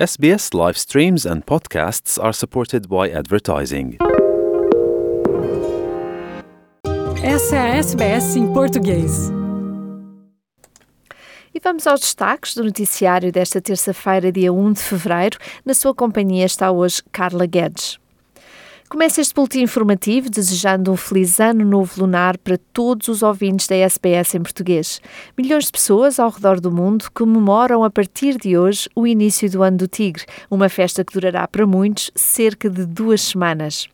[0.00, 3.98] SBS live streams and podcasts are supported by advertising.
[7.22, 9.30] Essa é a SBS em português.
[11.52, 15.36] E vamos aos destaques do noticiário desta terça-feira, dia 1 de fevereiro.
[15.66, 17.99] Na sua companhia está hoje Carla Guedes.
[18.90, 23.76] Começa este boletim informativo desejando um feliz ano novo lunar para todos os ouvintes da
[23.76, 25.00] SBS em português.
[25.38, 29.62] Milhões de pessoas ao redor do mundo comemoram a partir de hoje o início do
[29.62, 33.88] Ano do Tigre, uma festa que durará para muitos cerca de duas semanas.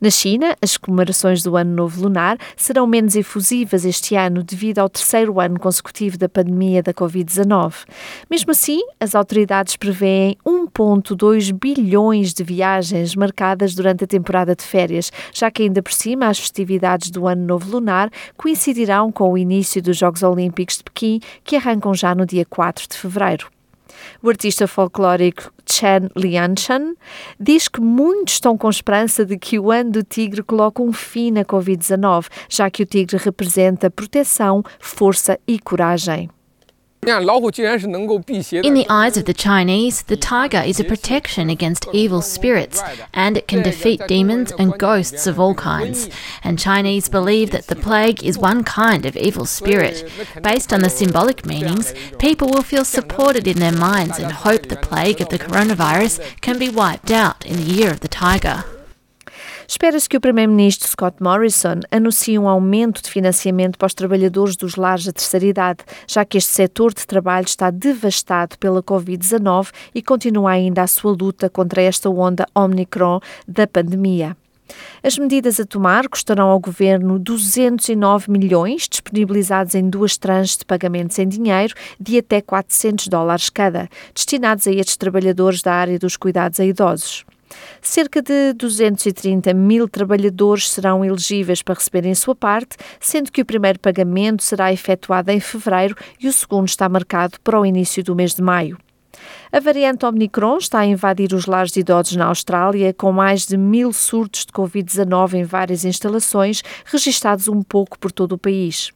[0.00, 4.88] Na China, as comemorações do Ano Novo Lunar serão menos efusivas este ano devido ao
[4.88, 7.84] terceiro ano consecutivo da pandemia da Covid-19.
[8.30, 15.12] Mesmo assim, as autoridades prevêem 1,2 bilhões de viagens marcadas durante a temporada de férias,
[15.32, 19.82] já que ainda por cima as festividades do Ano Novo Lunar coincidirão com o início
[19.82, 23.59] dos Jogos Olímpicos de Pequim, que arrancam já no dia 4 de fevereiro.
[24.22, 26.94] O artista folclórico Chen Lianchan
[27.38, 31.30] diz que muitos estão com esperança de que o ano do tigre coloque um fim
[31.30, 36.30] na Covid-19, já que o tigre representa proteção, força e coragem.
[37.10, 43.36] In the eyes of the Chinese, the tiger is a protection against evil spirits and
[43.36, 46.08] it can defeat demons and ghosts of all kinds.
[46.42, 50.10] And Chinese believe that the plague is one kind of evil spirit.
[50.42, 54.76] Based on the symbolic meanings, people will feel supported in their minds and hope the
[54.76, 58.64] plague of the coronavirus can be wiped out in the year of the tiger.
[59.70, 64.74] Espera-se que o Primeiro-Ministro Scott Morrison anuncie um aumento de financiamento para os trabalhadores dos
[64.74, 70.02] lares da terceira idade, já que este setor de trabalho está devastado pela Covid-19 e
[70.02, 74.36] continua ainda a sua luta contra esta onda Omicron da pandemia.
[75.04, 81.16] As medidas a tomar custarão ao Governo 209 milhões, disponibilizados em duas tranches de pagamentos
[81.20, 86.58] em dinheiro de até 400 dólares cada, destinados a estes trabalhadores da área dos cuidados
[86.58, 87.24] a idosos.
[87.80, 93.78] Cerca de 230 mil trabalhadores serão elegíveis para receberem sua parte, sendo que o primeiro
[93.78, 98.34] pagamento será efetuado em fevereiro e o segundo está marcado para o início do mês
[98.34, 98.78] de maio.
[99.52, 103.56] A variante Omicron está a invadir os lares de idosos na Austrália, com mais de
[103.56, 108.92] mil surtos de Covid-19 em várias instalações, registados um pouco por todo o país.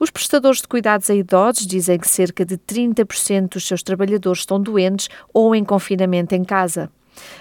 [0.00, 4.60] Os prestadores de cuidados a idosos dizem que cerca de 30% dos seus trabalhadores estão
[4.60, 6.90] doentes ou em confinamento em casa.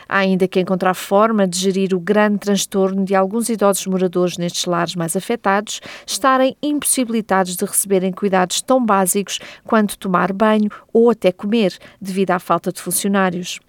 [0.07, 4.65] Há ainda que encontrar forma de gerir o grande transtorno de alguns idosos moradores nestes
[4.65, 11.31] lares mais afetados estarem impossibilitados de receberem cuidados tão básicos quanto tomar banho ou até
[11.31, 13.59] comer, devido à falta de funcionários.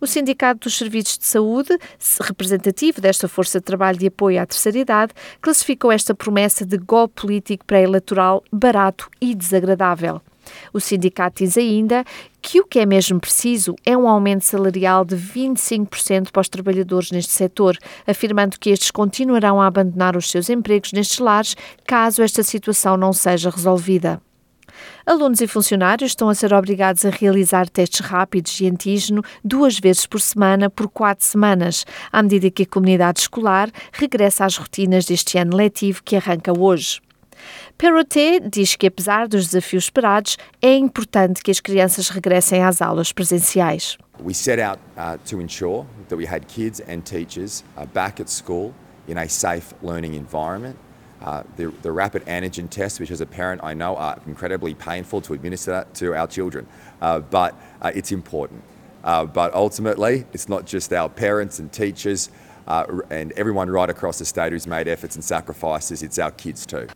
[0.00, 1.76] O Sindicato dos Serviços de Saúde,
[2.20, 7.22] representativo desta força de trabalho de apoio à terceira idade, classificou esta promessa de golpe
[7.22, 10.20] político pré-eleitoral barato e desagradável.
[10.72, 12.04] O sindicato diz ainda
[12.40, 17.10] que o que é mesmo preciso é um aumento salarial de 25% para os trabalhadores
[17.10, 21.56] neste setor, afirmando que estes continuarão a abandonar os seus empregos nestes lares
[21.86, 24.20] caso esta situação não seja resolvida.
[25.06, 30.06] Alunos e funcionários estão a ser obrigados a realizar testes rápidos de antígeno duas vezes
[30.06, 35.38] por semana por quatro semanas, à medida que a comunidade escolar regressa às rotinas deste
[35.38, 37.03] ano letivo que arranca hoje.
[37.76, 43.12] Perrotet diz que, apesar dos desafios esperados, é importante que as crianças regressem às aulas
[43.12, 43.98] presenciais.
[44.22, 48.30] We set out uh, to ensure that we had kids and teachers uh, back at
[48.30, 48.72] school
[49.08, 50.76] in a safe learning environment.
[51.20, 55.22] Uh, the, the, rapid antigen tests, which as a parent I know are incredibly painful
[55.22, 56.66] to administer to our children,
[57.00, 58.62] uh, but uh, it's important.
[59.02, 62.30] Uh, but ultimately, it's not just our parents and teachers
[62.66, 66.86] and everyone right across the state who's made efforts and sacrifices, it's our kids too.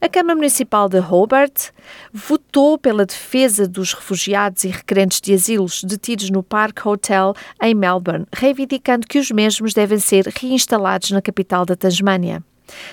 [0.00, 1.70] A Câmara Municipal de Hobart
[2.12, 8.26] votou pela defesa dos refugiados e requerentes de asilos detidos no Park Hotel em Melbourne,
[8.32, 12.42] reivindicando que os mesmos devem ser reinstalados na capital da Tasmânia.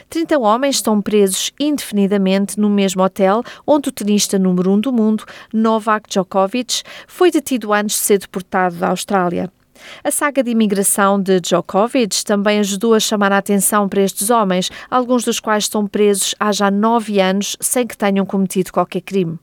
[0.09, 4.93] 30 homens estão presos indefinidamente no mesmo hotel onde o tenista número 1 um do
[4.93, 9.51] mundo, Novak Djokovic, foi detido antes de ser deportado da Austrália.
[10.03, 14.69] A saga de imigração de Djokovic também ajudou a chamar a atenção para estes homens,
[14.89, 19.39] alguns dos quais estão presos há já nove anos sem que tenham cometido qualquer crime.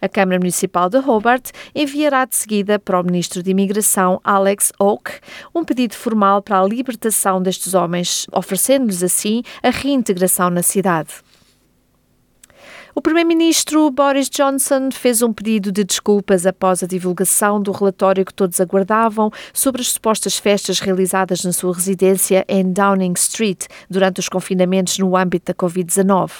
[0.00, 5.20] A Câmara Municipal de Hobart enviará de seguida para o Ministro de Imigração, Alex Oak,
[5.54, 11.10] um pedido formal para a libertação destes homens, oferecendo-lhes assim a reintegração na cidade.
[12.92, 18.34] O Primeiro-Ministro Boris Johnson fez um pedido de desculpas após a divulgação do relatório que
[18.34, 24.28] todos aguardavam sobre as supostas festas realizadas na sua residência em Downing Street durante os
[24.28, 26.30] confinamentos no âmbito da Covid-19.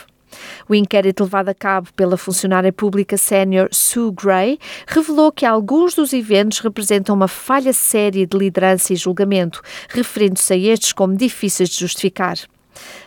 [0.68, 4.58] O inquérito levado a cabo pela funcionária pública sénior Sue Gray
[4.88, 10.56] revelou que alguns dos eventos representam uma falha séria de liderança e julgamento, referindo-se a
[10.56, 12.36] estes como difíceis de justificar.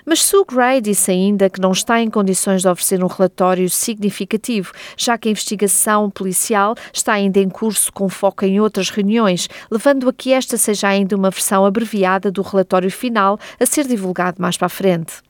[0.06, 4.72] Mas Sue Gray disse ainda que não está em condições de oferecer um relatório significativo,
[4.98, 10.10] já que a investigação policial está ainda em curso com foco em outras reuniões, levando
[10.10, 14.58] a que esta seja ainda uma versão abreviada do relatório final a ser divulgado mais
[14.58, 15.22] para a frente.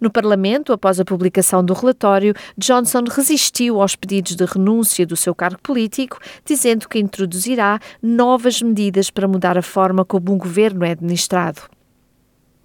[0.00, 5.34] No Parlamento, após a publicação do relatório, Johnson resistiu aos pedidos de renúncia do seu
[5.34, 10.92] cargo político, dizendo que introduzirá novas medidas para mudar a forma como o governo é
[10.92, 11.77] administrado.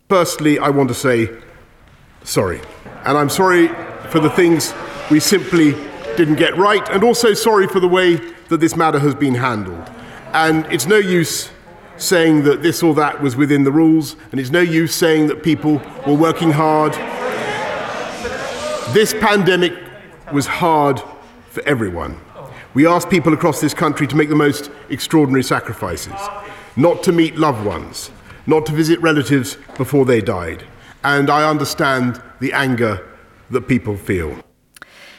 [0.09, 1.29] Firstly, I want to say
[2.23, 2.61] sorry.
[3.05, 3.67] And I'm sorry
[4.09, 4.73] for the things
[5.09, 5.71] we simply
[6.15, 8.15] didn't get right, and also sorry for the way
[8.49, 9.89] that this matter has been handled.
[10.33, 11.49] And it's no use
[11.97, 15.43] saying that this or that was within the rules, and it's no use saying that
[15.43, 16.93] people were working hard.
[18.93, 19.73] This pandemic
[20.31, 21.01] was hard
[21.49, 22.19] for everyone.
[22.73, 26.19] We asked people across this country to make the most extraordinary sacrifices,
[26.75, 28.11] not to meet loved ones,
[28.45, 30.63] not to visit relatives before they died.
[31.03, 33.01] And I understand the anger
[33.51, 34.37] that people feel.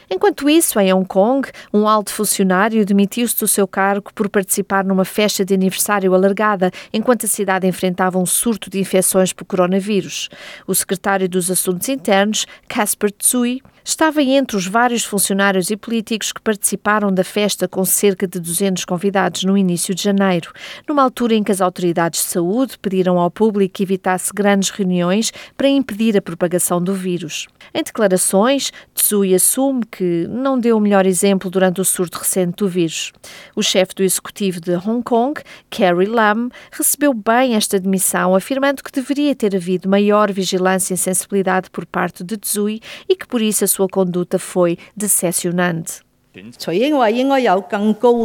[0.09, 5.03] Enquanto isso, em Hong Kong, um alto funcionário demitiu-se do seu cargo por participar numa
[5.03, 10.29] festa de aniversário alargada, enquanto a cidade enfrentava um surto de infecções por coronavírus.
[10.67, 16.41] O secretário dos Assuntos Internos, Casper Tsui, estava entre os vários funcionários e políticos que
[16.41, 20.51] participaram da festa com cerca de 200 convidados no início de janeiro,
[20.87, 25.31] numa altura em que as autoridades de saúde pediram ao público que evitasse grandes reuniões
[25.55, 27.47] para impedir a propagação do vírus.
[27.73, 32.67] Em declarações, Tsui assume que não deu o melhor exemplo durante o surto recente do
[32.67, 33.11] vírus.
[33.55, 35.39] O chefe do executivo de Hong Kong,
[35.69, 41.69] Carrie Lam, recebeu bem esta demissão, afirmando que deveria ter havido maior vigilância e sensibilidade
[41.69, 46.05] por parte de Tsui e que por isso a sua conduta foi decepcionante.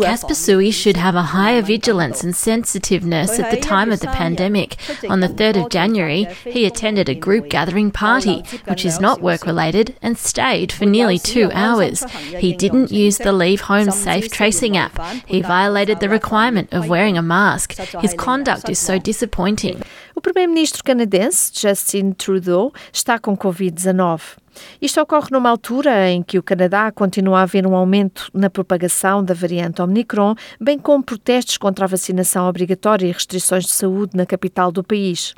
[0.03, 4.77] Casper Sui should have a higher vigilance and sensitiveness at the time of the pandemic.
[5.09, 9.47] On the 3rd of January, he attended a group gathering party, which is not work
[9.47, 12.03] related, and stayed for nearly two hours.
[12.37, 14.99] He didn't use the Leave Home Safe tracing app.
[15.27, 17.77] He violated the requirement of wearing a mask.
[18.01, 19.85] His conduct is so disappointing.
[20.17, 24.40] O primeiro-ministro canadense, Justin Trudeau, está com Covid-19.
[24.81, 29.23] Isto ocorre numa altura em que o Canadá continua a haver um aumento na propagação
[29.23, 34.25] da variante Omicron, bem como protestos contra a vacinação obrigatória e restrições de saúde na
[34.27, 35.35] capital do país.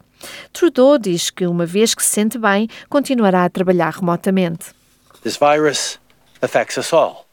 [0.52, 4.72] Trudeau diz que, uma vez que se sente bem, continuará a trabalhar remotamente.
[5.22, 5.98] This virus
[6.40, 7.26] affects us all.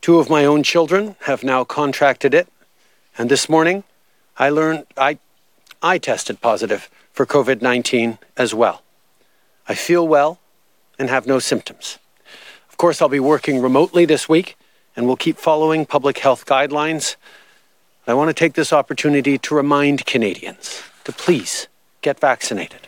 [0.00, 2.48] Two of my own children have now contracted it,
[3.18, 3.82] and this morning
[4.38, 5.18] I learned I
[5.82, 8.82] I tested positive for COVID 19 as well.
[9.68, 10.38] I feel well
[10.98, 11.98] and have no symptoms.
[12.70, 14.56] Of course, I'll be working remotely this week
[14.96, 17.16] and will keep following public health guidelines.
[18.06, 21.68] I want to take this opportunity to remind Canadians to please
[22.00, 22.80] get vaccinated.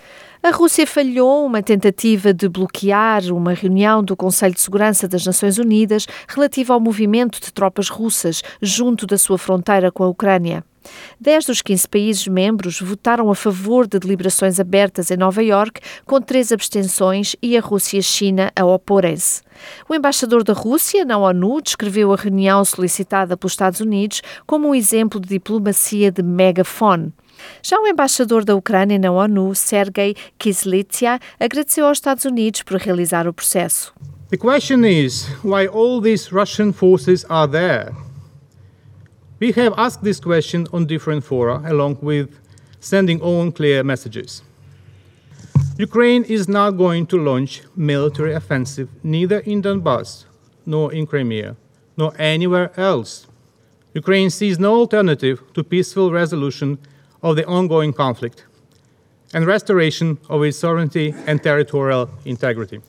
[0.43, 5.59] A Rússia falhou uma tentativa de bloquear uma reunião do Conselho de Segurança das Nações
[5.59, 10.65] Unidas relativa ao movimento de tropas russas junto da sua fronteira com a Ucrânia.
[11.21, 16.21] Dez dos 15 países membros votaram a favor de deliberações abertas em Nova Iorque, com
[16.21, 19.43] três abstenções e a Rússia e a China a oporem-se.
[19.89, 24.75] O embaixador da Rússia na ONU descreveu a reunião solicitada pelos Estados Unidos como um
[24.75, 27.13] exemplo de diplomacia de megafone.
[27.63, 33.27] Já o embaixador da Ucrânia na ONU, Sergei Kislytsia, agradeceu aos Estados Unidos por realizar
[33.27, 33.93] o processo.
[34.31, 37.93] The question is why all these Russian forces are there.
[39.41, 42.39] We have asked this question on different fora, along with
[42.79, 44.43] sending own clear messages.
[45.79, 50.27] Ukraine is not going to launch military offensive neither in Donbass,
[50.67, 51.57] nor in Crimea,
[51.97, 53.27] nor anywhere else.
[53.95, 56.79] Ukraine sees no alternative to peaceful resolution
[57.23, 58.45] of the ongoing conflict
[59.33, 62.83] and restoration of its sovereignty and territorial integrity.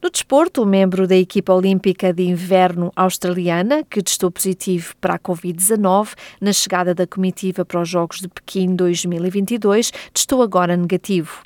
[0.00, 5.18] No desporto, o membro da equipa olímpica de inverno australiana, que testou positivo para a
[5.18, 11.42] Covid-19 na chegada da comitiva para os Jogos de Pequim 2022, testou agora negativo.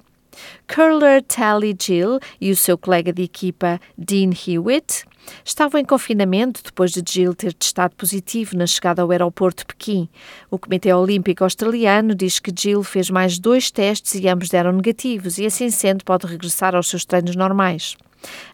[0.68, 5.04] Curler Tally Gill e o seu colega de equipa Dean Hewitt
[5.44, 10.08] estavam em confinamento depois de Gill ter testado positivo na chegada ao aeroporto de Pequim.
[10.50, 15.38] O Comitê Olímpico Australiano diz que Gill fez mais dois testes e ambos deram negativos
[15.38, 17.96] e, assim sendo, pode regressar aos seus treinos normais.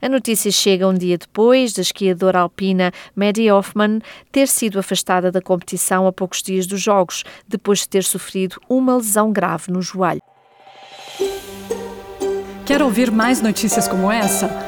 [0.00, 4.00] A notícia chega um dia depois da esquiadora alpina Maddie Hoffman
[4.32, 8.96] ter sido afastada da competição a poucos dias dos Jogos, depois de ter sofrido uma
[8.96, 10.22] lesão grave no joelho.
[12.64, 14.67] Quer ouvir mais notícias como essa?